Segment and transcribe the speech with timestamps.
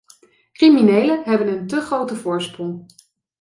[0.53, 2.85] Criminelen hebben een te grote voorsprong.